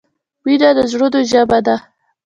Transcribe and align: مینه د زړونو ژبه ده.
مینه 0.45 0.69
د 0.77 0.79
زړونو 0.91 1.19
ژبه 1.31 1.59
ده. 1.65 1.75